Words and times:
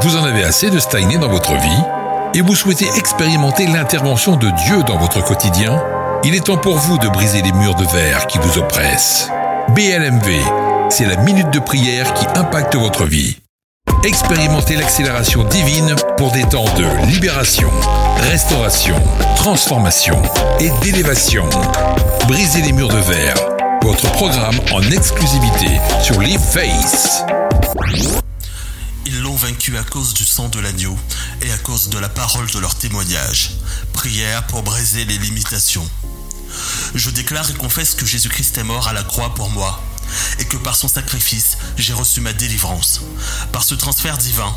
Vous 0.00 0.16
en 0.16 0.24
avez 0.24 0.44
assez 0.44 0.70
de 0.70 0.78
stagner 0.78 1.18
dans 1.18 1.28
votre 1.28 1.54
vie 1.54 1.82
et 2.34 2.40
vous 2.40 2.54
souhaitez 2.54 2.86
expérimenter 2.96 3.66
l'intervention 3.66 4.36
de 4.36 4.48
Dieu 4.50 4.82
dans 4.84 4.96
votre 4.96 5.24
quotidien 5.24 5.82
Il 6.22 6.36
est 6.36 6.46
temps 6.46 6.56
pour 6.56 6.76
vous 6.76 6.98
de 6.98 7.08
briser 7.08 7.42
les 7.42 7.50
murs 7.52 7.74
de 7.74 7.84
verre 7.84 8.28
qui 8.28 8.38
vous 8.38 8.58
oppressent. 8.58 9.28
BLMV, 9.74 10.40
c'est 10.88 11.04
la 11.04 11.16
minute 11.16 11.50
de 11.50 11.58
prière 11.58 12.14
qui 12.14 12.26
impacte 12.38 12.76
votre 12.76 13.06
vie. 13.06 13.38
Expérimentez 14.04 14.76
l'accélération 14.76 15.42
divine 15.44 15.96
pour 16.16 16.30
des 16.30 16.44
temps 16.44 16.72
de 16.76 17.06
libération, 17.06 17.70
restauration, 18.30 18.96
transformation 19.34 20.22
et 20.60 20.70
d'élévation. 20.82 21.44
Brisez 22.28 22.62
les 22.62 22.72
murs 22.72 22.88
de 22.88 22.98
verre. 22.98 23.36
Votre 23.82 24.10
programme 24.12 24.60
en 24.72 24.82
exclusivité 24.82 25.80
sur 26.02 26.20
Live 26.20 26.40
Face. 26.40 27.24
Ils 29.10 29.22
l'ont 29.22 29.36
vaincu 29.36 29.78
à 29.78 29.84
cause 29.84 30.12
du 30.12 30.26
sang 30.26 30.50
de 30.50 30.60
l'agneau 30.60 30.94
et 31.40 31.50
à 31.50 31.56
cause 31.56 31.88
de 31.88 31.98
la 31.98 32.10
parole 32.10 32.50
de 32.50 32.58
leur 32.58 32.74
témoignage. 32.74 33.52
Prière 33.94 34.46
pour 34.48 34.62
briser 34.62 35.06
les 35.06 35.16
limitations. 35.16 35.88
Je 36.94 37.08
déclare 37.08 37.50
et 37.50 37.54
confesse 37.54 37.94
que 37.94 38.04
Jésus-Christ 38.04 38.58
est 38.58 38.64
mort 38.64 38.86
à 38.86 38.92
la 38.92 39.02
croix 39.02 39.34
pour 39.34 39.48
moi 39.48 39.82
et 40.40 40.44
que 40.44 40.58
par 40.58 40.76
son 40.76 40.88
sacrifice, 40.88 41.56
j'ai 41.78 41.94
reçu 41.94 42.20
ma 42.20 42.34
délivrance. 42.34 43.00
Par 43.50 43.62
ce 43.62 43.74
transfert 43.74 44.18
divin, 44.18 44.54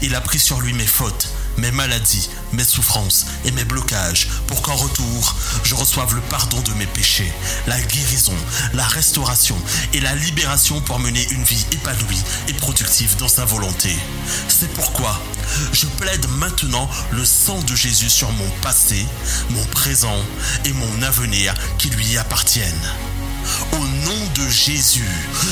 il 0.00 0.14
a 0.14 0.20
pris 0.20 0.38
sur 0.38 0.60
lui 0.60 0.74
mes 0.74 0.86
fautes, 0.86 1.26
mes 1.58 1.70
maladies, 1.70 2.30
mes 2.52 2.64
souffrances 2.64 3.26
et 3.44 3.50
mes 3.52 3.64
blocages 3.64 4.28
pour 4.46 4.62
qu'en 4.62 4.74
retour, 4.74 5.36
je 5.64 5.74
reçoive 5.74 6.14
le 6.14 6.20
pardon 6.22 6.60
de 6.60 6.72
mes 6.74 6.86
péchés, 6.86 7.30
la 7.66 7.80
guérison, 7.80 8.34
la 8.74 8.86
restauration 8.86 9.56
et 9.92 10.00
la 10.00 10.14
libération 10.14 10.80
pour 10.80 10.98
mener 10.98 11.26
une 11.30 11.44
vie 11.44 11.66
épanouie 11.72 12.22
et 12.48 12.54
productive 12.54 13.16
dans 13.16 13.28
sa 13.28 13.44
volonté. 13.44 13.94
C'est 14.48 14.72
pourquoi 14.72 15.20
je 15.72 15.86
plaide 15.86 16.26
maintenant 16.38 16.88
le 17.10 17.24
sang 17.24 17.60
de 17.62 17.74
Jésus 17.74 18.10
sur 18.10 18.30
mon 18.32 18.50
passé, 18.62 19.06
mon 19.50 19.64
présent 19.66 20.18
et 20.64 20.72
mon 20.72 21.02
avenir 21.02 21.54
qui 21.78 21.90
lui 21.90 22.16
appartiennent. 22.16 23.17
Au 23.72 23.78
nom 23.78 24.26
de 24.34 24.48
Jésus, 24.48 25.08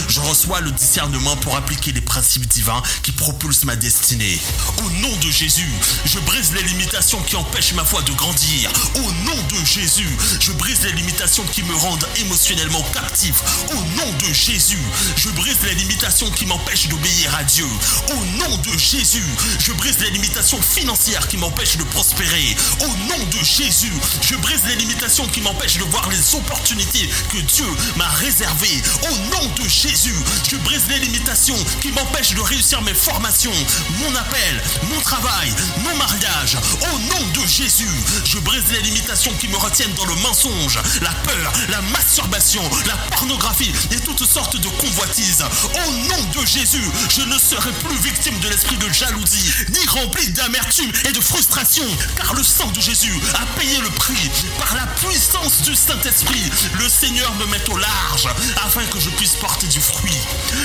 je 0.09 0.21
reçois 0.21 0.61
le 0.61 0.71
discernement 0.71 1.37
pour 1.37 1.57
appliquer 1.57 1.93
les 1.93 2.01
principes 2.01 2.47
divins 2.47 2.83
qui 3.03 3.13
propulsent 3.13 3.65
ma 3.65 3.77
destinée. 3.77 4.39
Au 4.79 4.91
nom 5.03 5.17
de 5.17 5.31
Jésus, 5.31 5.71
je 6.05 6.19
brise 6.21 6.53
les 6.53 6.63
limitations 6.63 7.21
qui 7.23 7.37
empêchent 7.37 7.75
ma 7.75 7.85
foi 7.85 8.03
de 8.03 8.13
grandir. 8.13 8.71
Au 8.97 9.13
nom 9.25 9.43
de 9.49 9.65
Jésus, 9.65 10.09
je 10.41 10.53
brise 10.53 10.83
les 10.83 10.93
limitations 10.93 11.45
qui 11.53 11.63
me 11.63 11.75
rendent 11.75 12.07
émotionnellement 12.21 12.83
captif. 12.93 13.43
Au 13.71 13.75
nom 13.75 14.13
de 14.19 14.33
Jésus, 14.33 14.83
je 15.17 15.29
brise 15.31 15.59
les 15.65 15.75
limitations 15.75 16.31
qui 16.31 16.47
m'empêchent 16.47 16.89
d'obéir 16.89 17.35
à 17.35 17.45
Dieu. 17.45 17.67
Au 18.11 18.25
nom 18.39 18.57
de 18.59 18.79
Jésus, 18.79 19.25
je 19.59 19.73
brise 19.73 19.99
les 20.01 20.11
limitations 20.11 20.61
financières 20.63 21.29
qui 21.29 21.37
m'empêchent 21.37 21.77
de 21.77 21.85
prospérer. 21.85 22.57
Au 22.81 22.89
nom 22.89 23.25
de 23.31 23.45
Jésus, 23.45 23.93
je 24.23 24.37
brise 24.37 24.63
les 24.69 24.77
limitations 24.77 25.27
qui 25.29 25.41
m'empêchent 25.41 25.79
de 25.79 25.85
voir 25.85 26.09
les 26.11 26.35
opportunités 26.35 27.09
que 27.31 27.39
Dieu 27.39 27.67
m'a 27.97 28.09
réservé. 28.09 28.83
Au 29.11 29.17
nom 29.35 29.47
de 29.57 29.69
Jésus, 29.69 30.17
je 30.51 30.57
brise 30.57 30.87
les 30.89 30.99
limitations 30.99 31.57
qui 31.81 31.93
m'empêchent 31.93 32.35
de 32.35 32.41
réussir 32.41 32.83
mes 32.83 32.95
formations, 32.95 33.53
mon 34.01 34.15
appel, 34.15 34.63
mon 34.91 35.01
travail, 35.01 35.53
mon 35.79 35.97
mariage. 35.97 36.57
Au 36.93 36.99
nom 36.99 37.27
de 37.35 37.47
Jésus, 37.47 37.89
je 38.25 38.39
brise 38.39 38.65
les 38.73 38.83
limitations 38.83 39.33
qui 39.41 39.49
me 39.49 39.57
retiennent 39.57 39.95
dans 39.95 40.07
le 40.07 40.15
mensonge, 40.17 40.79
la 41.03 41.11
peur, 41.11 41.53
la 41.69 41.81
masturbation, 41.83 42.63
la 42.87 42.97
pornographie 43.17 43.73
et 43.91 44.01
toutes 44.01 44.25
sortes 44.25 44.57
de 44.57 44.69
convoitises. 44.69 45.45
Au 45.75 45.91
nom 45.91 46.41
de 46.41 46.47
Jésus, 46.47 46.85
je 47.11 47.23
ne 47.23 47.39
serai 47.39 47.71
plus 47.73 47.99
victime 47.99 48.39
de 48.41 48.49
l'esprit 48.49 48.77
de 48.77 48.93
jalousie, 48.93 49.51
ni 49.69 49.87
rempli 49.89 50.31
d'amertume 50.31 50.91
et 51.09 51.13
de 51.13 51.21
frustration, 51.21 51.85
car 52.17 52.35
le 52.35 52.43
sang 52.43 52.71
de 52.73 52.81
Jésus 52.81 53.15
a 53.35 53.47
payé 53.59 53.79
le 53.79 53.91
prix. 53.91 54.31
Par 54.59 54.75
la 54.75 54.87
puissance 54.87 55.63
du 55.63 55.75
Saint-Esprit, 55.75 56.51
le 56.79 56.89
Seigneur 56.89 57.33
me 57.35 57.47
met 57.47 57.71
au 57.71 57.76
large 57.79 58.29
afin 58.65 58.85
que 58.87 58.99
je 59.01 59.11
puisse 59.11 59.35
porter 59.37 59.67
du 59.67 59.81
fruit. 59.81 60.19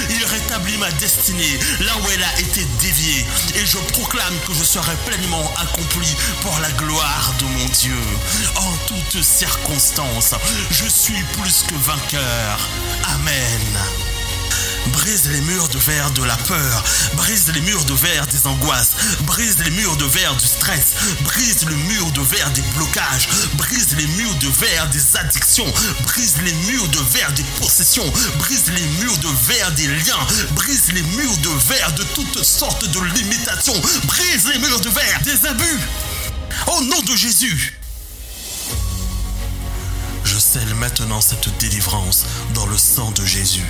Il 0.10 0.26
rétablit 0.26 0.78
ma 0.78 0.92
destinée 0.92 1.60
là 1.80 1.92
où 2.02 2.10
elle 2.14 2.24
a 2.24 2.40
été 2.40 2.66
déviée 2.80 3.26
et 3.56 3.66
je 3.66 3.78
proclame 3.94 4.38
que 4.48 4.54
je 4.54 4.64
serai 4.64 4.96
pleinement 5.06 5.52
accompli 5.58 6.16
pour 6.42 6.58
la 6.60 6.72
gloire 6.72 7.34
de 7.40 7.46
mon 7.46 7.66
Dieu. 7.66 8.02
En 8.56 8.74
toutes 8.88 9.24
circonstances, 9.24 10.36
je 10.70 10.86
suis 10.86 11.24
plus 11.34 11.64
que 11.64 11.76
vainqueur. 11.76 12.70
Amen. 13.16 14.11
Brise 14.88 15.30
les 15.30 15.42
murs 15.42 15.70
de 15.70 15.78
verre 15.78 16.12
de 16.12 16.24
la 16.24 16.36
peur, 16.36 16.84
brise 17.14 17.52
les 17.54 17.62
murs 17.62 17.86
de 17.86 17.94
verre 17.94 18.26
des 18.28 18.48
angoisses, 18.48 18.92
brise 19.22 19.58
les 19.64 19.72
murs 19.72 19.96
de 19.98 20.06
verre 20.06 20.36
du 20.36 20.46
stress, 20.46 20.94
brise 21.22 21.64
le 21.66 21.76
mur 21.76 22.12
de 22.12 22.22
verre 22.22 22.50
des 22.52 22.62
blocages, 22.76 23.28
brise 23.54 23.96
les 23.96 24.08
murs 24.08 24.36
de 24.36 24.48
verre 24.48 24.90
des 24.90 25.18
addictions, 25.18 25.72
brise 26.04 26.36
les 26.44 26.54
murs 26.72 26.88
de 26.90 27.00
verre 27.14 27.32
des 27.34 27.44
possessions, 27.60 28.12
brise 28.40 28.72
les 28.74 28.86
murs 29.04 29.18
de 29.18 29.30
verre 29.48 29.72
des 29.74 29.88
liens, 29.88 30.28
brise 30.52 30.92
les 30.94 31.04
murs 31.04 31.38
de 31.38 31.50
verre 31.68 31.92
de 31.94 32.04
toutes 32.16 32.44
sortes 32.44 32.90
de 32.90 33.00
limitations, 33.16 33.80
brise 34.06 34.48
les 34.52 34.60
murs 34.60 34.82
de 34.82 34.90
verre 34.90 35.22
des 35.24 35.48
abus. 35.48 35.80
Au 36.68 36.82
nom 36.82 37.02
de 37.02 37.16
Jésus. 37.16 37.78
Je 40.24 40.38
scelle 40.38 40.74
maintenant 40.76 41.22
cette 41.22 41.50
délivrance 41.60 42.26
dans 42.54 42.66
le 42.66 42.78
sang 42.78 43.12
de 43.12 43.26
Jésus. 43.26 43.66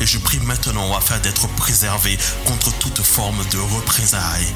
Et 0.00 0.06
je 0.06 0.18
prie 0.18 0.40
maintenant 0.40 0.96
afin 0.96 1.18
d'être 1.18 1.48
préservé 1.56 2.18
contre 2.44 2.72
toute 2.78 3.02
forme 3.02 3.44
de 3.50 3.58
représailles. 3.58 4.52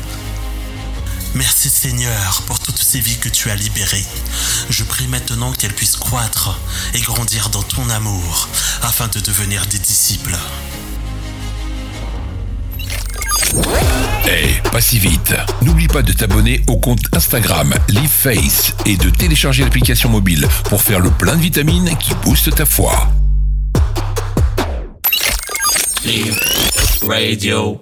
Merci 1.34 1.70
Seigneur 1.70 2.42
pour 2.46 2.58
toutes 2.58 2.82
ces 2.82 2.98
vies 2.98 3.18
que 3.18 3.28
tu 3.28 3.50
as 3.50 3.54
libérées. 3.54 4.04
Je 4.68 4.82
prie 4.82 5.06
maintenant 5.06 5.52
qu'elles 5.52 5.74
puissent 5.74 5.96
croître 5.96 6.58
et 6.94 7.00
grandir 7.00 7.50
dans 7.50 7.62
ton 7.62 7.88
amour 7.90 8.48
afin 8.82 9.06
de 9.08 9.20
devenir 9.20 9.66
des 9.66 9.78
disciples. 9.78 10.36
Hey, 14.24 14.60
pas 14.70 14.80
si 14.80 14.98
vite. 14.98 15.34
N'oublie 15.62 15.88
pas 15.88 16.02
de 16.02 16.12
t'abonner 16.12 16.62
au 16.66 16.78
compte 16.78 17.02
Instagram 17.12 17.74
LiveFace 17.88 18.74
et 18.86 18.96
de 18.96 19.10
télécharger 19.10 19.64
l'application 19.64 20.08
mobile 20.08 20.46
pour 20.64 20.82
faire 20.82 21.00
le 21.00 21.10
plein 21.10 21.36
de 21.36 21.42
vitamines 21.42 21.96
qui 21.98 22.14
boostent 22.14 22.54
ta 22.54 22.66
foi. 22.66 23.10
Radio. 27.02 27.80